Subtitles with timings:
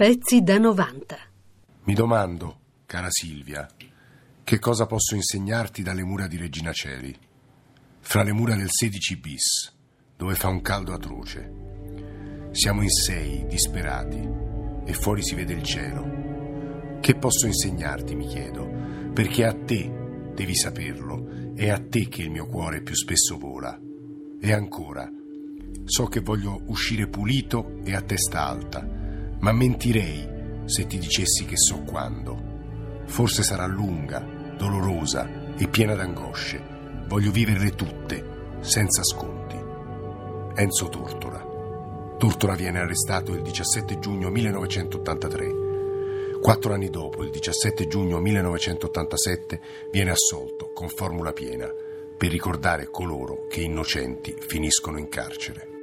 [0.00, 1.18] Pezzi da 90.
[1.84, 3.68] Mi domando, cara Silvia,
[4.42, 7.14] che cosa posso insegnarti dalle mura di Regina Celi,
[7.98, 9.74] fra le mura del 16 bis,
[10.16, 11.52] dove fa un caldo atroce.
[12.52, 14.26] Siamo in sei, disperati,
[14.86, 16.98] e fuori si vede il cielo.
[16.98, 18.66] Che posso insegnarti, mi chiedo,
[19.12, 23.78] perché a te devi saperlo, è a te che il mio cuore più spesso vola.
[24.40, 25.06] E ancora,
[25.84, 28.99] so che voglio uscire pulito e a testa alta,
[29.40, 30.28] ma mentirei
[30.64, 32.48] se ti dicessi che so quando.
[33.06, 34.20] Forse sarà lunga,
[34.56, 37.04] dolorosa e piena d'angosce.
[37.06, 39.56] Voglio viverle tutte, senza sconti.
[40.54, 41.48] Enzo Tortora.
[42.18, 45.68] Tortora viene arrestato il 17 giugno 1983.
[46.40, 49.60] Quattro anni dopo, il 17 giugno 1987,
[49.90, 51.68] viene assolto con formula piena
[52.16, 55.79] per ricordare coloro che innocenti finiscono in carcere.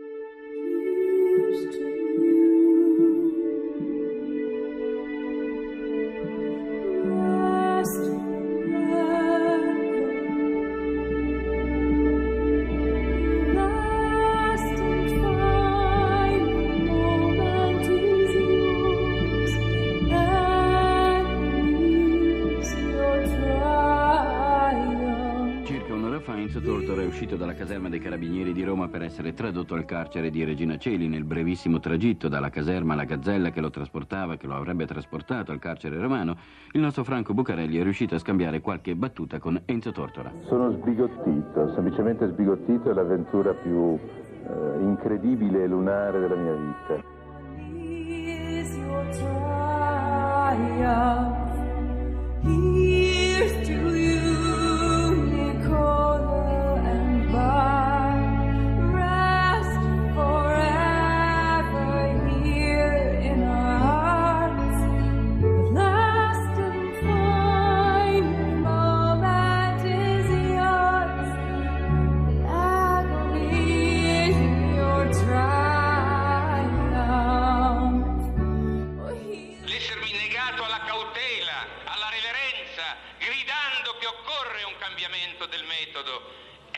[29.07, 33.61] Essere tradotto al carcere di Regina Celi nel brevissimo tragitto dalla caserma alla gazzella che
[33.61, 36.35] lo trasportava, che lo avrebbe trasportato al carcere romano,
[36.73, 40.31] il nostro Franco Bucarelli è riuscito a scambiare qualche battuta con Enzo Tortora.
[40.47, 47.16] Sono sbigottito, semplicemente sbigottito, è l'avventura più eh, incredibile e lunare della mia vita.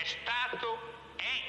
[0.09, 1.43] Stato, è,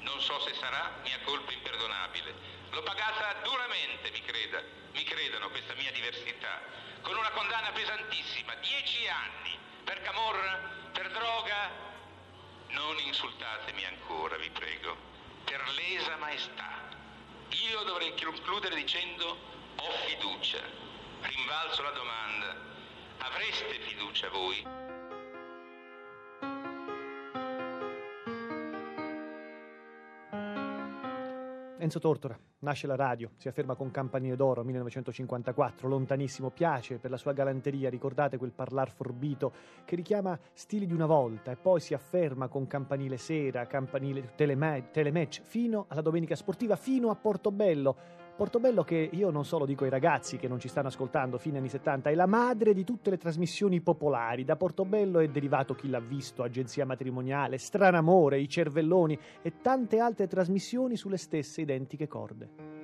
[0.00, 2.34] non so se sarà, mia colpa imperdonabile.
[2.70, 4.62] L'ho pagata duramente, mi creda,
[4.92, 6.60] mi credano questa mia diversità,
[7.02, 11.90] con una condanna pesantissima, dieci anni, per camorra, per droga.
[12.68, 14.96] Non insultatemi ancora, vi prego,
[15.44, 16.88] per lesa maestà.
[17.70, 19.36] Io dovrei concludere dicendo
[19.76, 20.62] ho fiducia.
[21.20, 22.56] Rinvalzo la domanda.
[23.18, 24.81] Avreste fiducia voi?
[31.82, 37.16] Enzo Tortora, nasce la radio, si afferma con Campanile d'Oro 1954, lontanissimo, piace per la
[37.16, 39.52] sua galanteria, ricordate quel parlar forbito
[39.84, 44.80] che richiama stili di una volta e poi si afferma con Campanile Sera, Campanile telema-
[44.80, 47.96] Telematch, fino alla domenica sportiva, fino a Portobello.
[48.34, 51.68] Portobello che io non solo dico ai ragazzi che non ci stanno ascoltando, fine anni
[51.68, 54.44] 70, è la madre di tutte le trasmissioni popolari.
[54.44, 60.26] Da Portobello è derivato Chi l'ha visto, Agenzia Matrimoniale, Stranamore, I Cervelloni e tante altre
[60.26, 62.81] trasmissioni sulle stesse identiche corde.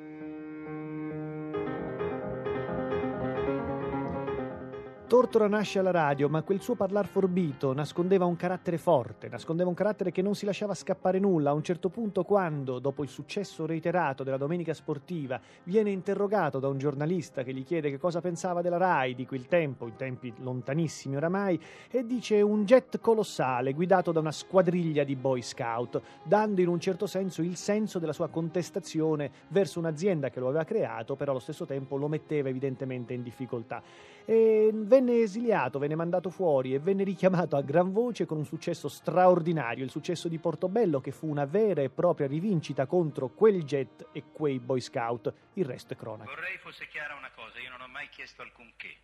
[5.09, 9.75] Tortora nasce alla radio, ma quel suo parlar forbito nascondeva un carattere forte, nascondeva un
[9.75, 11.49] carattere che non si lasciava scappare nulla.
[11.49, 16.69] A un certo punto, quando, dopo il successo reiterato della domenica sportiva, viene interrogato da
[16.69, 20.31] un giornalista che gli chiede che cosa pensava della RAI di quel tempo, in tempi
[20.41, 21.59] lontanissimi oramai,
[21.91, 26.81] e dice un jet colossale guidato da una squadriglia di boy scout, dando in un
[26.81, 31.41] certo senso il senso della sua contestazione verso un'azienda che lo aveva creato, però allo
[31.41, 33.81] stesso tempo lo metteva evidentemente in difficoltà.
[34.27, 38.89] E venne esiliato, venne mandato fuori e venne richiamato a gran voce con un successo
[38.89, 44.09] straordinario, il successo di Portobello che fu una vera e propria rivincita contro quel jet
[44.13, 45.33] e quei boy scout.
[45.55, 46.29] Il resto è cronaca.
[46.29, 48.97] Vorrei fosse chiara una cosa, io non ho mai chiesto alcunché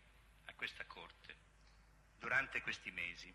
[0.46, 1.34] a questa Corte
[2.18, 3.32] durante questi mesi,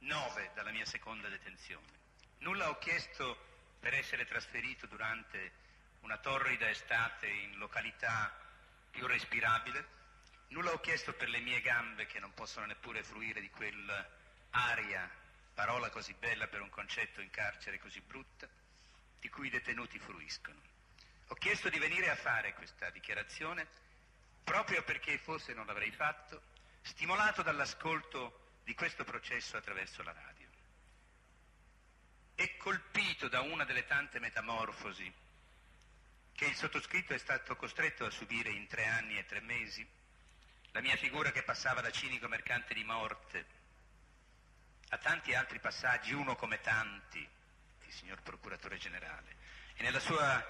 [0.00, 1.98] nove dalla mia seconda detenzione.
[2.38, 3.36] Nulla ho chiesto
[3.78, 5.52] per essere trasferito durante
[6.00, 8.34] una torrida estate in località
[8.90, 9.98] più respirabile,
[10.50, 15.10] nulla ho chiesto per le mie gambe che non possono neppure fruire di quell'aria,
[15.54, 18.48] parola così bella per un concetto in carcere così brutta,
[19.18, 20.60] di cui i detenuti fruiscono.
[21.28, 23.66] Ho chiesto di venire a fare questa dichiarazione
[24.42, 26.42] proprio perché forse non l'avrei fatto,
[26.82, 30.48] stimolato dall'ascolto di questo processo attraverso la radio.
[32.34, 35.12] E colpito da una delle tante metamorfosi
[36.32, 39.86] che il sottoscritto è stato costretto a subire in tre anni e tre mesi,
[40.72, 43.58] la mia figura che passava da cinico mercante di morte
[44.90, 49.36] a tanti altri passaggi, uno come tanti, il signor procuratore generale.
[49.74, 50.44] E nella sua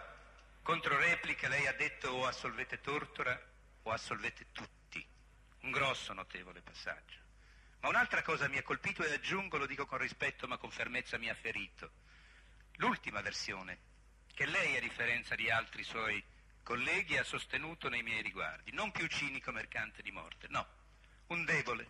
[0.62, 3.38] controreplica lei ha detto o assolvete Tortora
[3.82, 5.06] o assolvete tutti.
[5.60, 7.18] Un grosso, notevole passaggio.
[7.80, 11.18] Ma un'altra cosa mi ha colpito e aggiungo, lo dico con rispetto ma con fermezza
[11.18, 11.90] mi ha ferito.
[12.76, 13.78] L'ultima versione,
[14.34, 16.22] che lei a differenza di altri suoi
[16.70, 20.64] colleghi ha sostenuto nei miei riguardi, non più cinico mercante di morte, no,
[21.26, 21.88] un debole.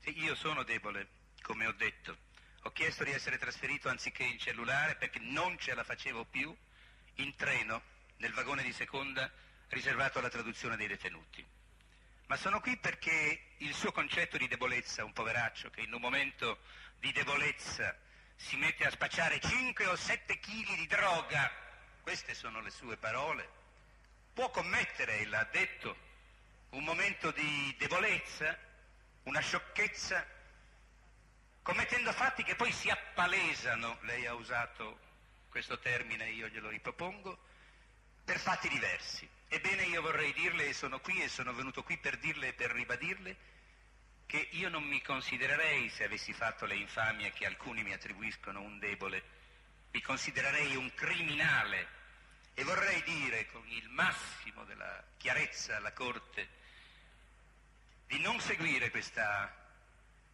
[0.00, 1.06] Sì, io sono debole,
[1.42, 2.18] come ho detto.
[2.62, 6.52] Ho chiesto di essere trasferito anziché in cellulare perché non ce la facevo più
[7.18, 7.80] in treno,
[8.16, 9.30] nel vagone di seconda
[9.68, 11.46] riservato alla traduzione dei detenuti.
[12.26, 16.58] Ma sono qui perché il suo concetto di debolezza, un poveraccio che in un momento
[16.98, 17.96] di debolezza
[18.34, 21.48] si mette a spacciare 5 o 7 kg di droga,
[22.00, 23.62] queste sono le sue parole,
[24.34, 25.96] può commettere, l'ha detto,
[26.70, 28.58] un momento di debolezza,
[29.22, 30.26] una sciocchezza,
[31.62, 34.98] commettendo fatti che poi si appalesano, lei ha usato
[35.48, 37.38] questo termine, io glielo ripropongo,
[38.24, 39.28] per fatti diversi.
[39.46, 42.72] Ebbene io vorrei dirle, e sono qui e sono venuto qui per dirle e per
[42.72, 43.36] ribadirle,
[44.26, 48.80] che io non mi considererei, se avessi fatto le infamie che alcuni mi attribuiscono, un
[48.80, 49.22] debole,
[49.92, 52.02] mi considererei un criminale
[52.54, 56.48] e vorrei dire con il massimo della chiarezza alla Corte
[58.06, 59.52] di non seguire questa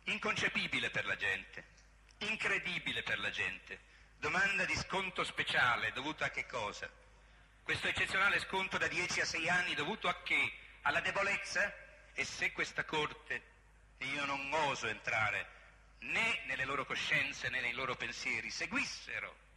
[0.04, 1.64] inconcepibile per la gente,
[2.18, 3.80] incredibile per la gente,
[4.18, 6.90] domanda di sconto speciale dovuta a che cosa?
[7.62, 10.52] Questo eccezionale sconto da 10 a 6 anni dovuto a che?
[10.82, 11.72] Alla debolezza?
[12.12, 13.42] E se questa Corte,
[13.96, 15.58] e io non oso entrare
[16.00, 19.48] né nelle loro coscienze né nei loro pensieri, seguissero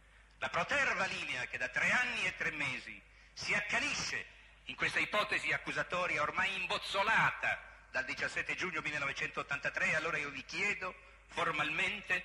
[0.44, 3.00] la proterva linea che da tre anni e tre mesi
[3.32, 4.26] si accanisce
[4.64, 7.58] in questa ipotesi accusatoria ormai imbozzolata
[7.90, 10.94] dal 17 giugno 1983, allora io vi chiedo
[11.28, 12.22] formalmente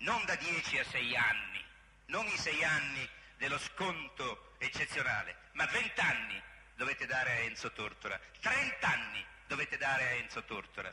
[0.00, 1.64] non da 10 a 6 anni,
[2.08, 3.08] non i 6 anni
[3.38, 6.42] dello sconto eccezionale, ma vent'anni
[6.74, 10.92] dovete dare a Enzo Tortora, trent'anni dovete dare a Enzo Tortora.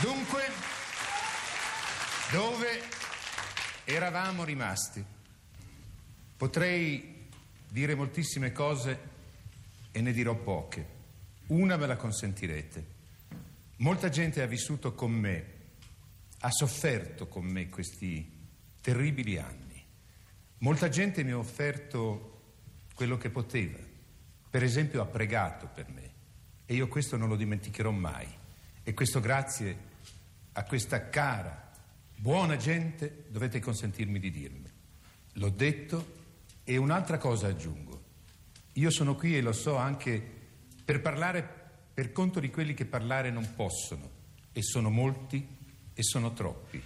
[0.00, 0.44] Dunque,
[2.30, 2.82] dove
[3.84, 5.04] eravamo rimasti?
[6.36, 7.26] Potrei
[7.68, 9.00] dire moltissime cose
[9.90, 10.86] e ne dirò poche.
[11.48, 12.86] Una me la consentirete.
[13.78, 15.44] Molta gente ha vissuto con me,
[16.40, 18.36] ha sofferto con me questi
[18.80, 19.84] terribili anni.
[20.58, 22.42] Molta gente mi ha offerto
[22.94, 23.78] quello che poteva.
[24.48, 26.12] Per esempio ha pregato per me
[26.66, 28.46] e io questo non lo dimenticherò mai.
[28.88, 29.76] E questo grazie
[30.52, 31.70] a questa cara,
[32.16, 34.70] buona gente dovete consentirmi di dirmi.
[35.32, 36.14] L'ho detto
[36.64, 38.02] e un'altra cosa aggiungo.
[38.72, 40.26] Io sono qui e lo so anche
[40.82, 41.46] per parlare
[41.92, 44.08] per conto di quelli che parlare non possono
[44.52, 45.46] e sono molti
[45.92, 46.82] e sono troppi.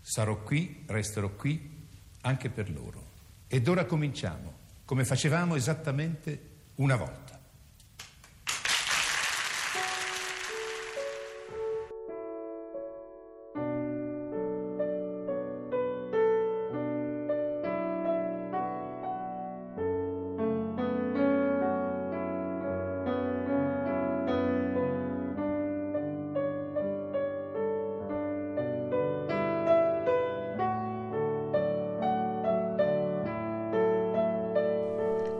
[0.00, 1.88] Sarò qui, resterò qui
[2.22, 3.04] anche per loro.
[3.48, 4.50] Ed ora cominciamo,
[4.86, 7.31] come facevamo esattamente una volta.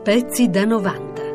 [0.04, 1.32] Pezzi da 90.